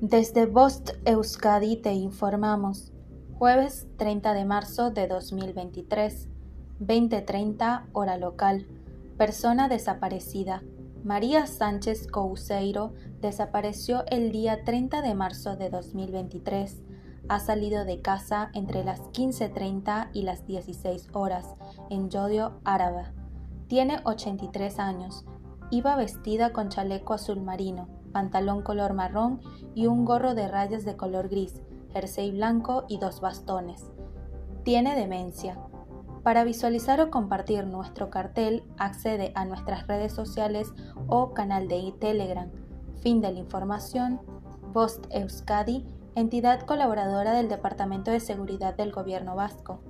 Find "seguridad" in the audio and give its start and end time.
48.20-48.76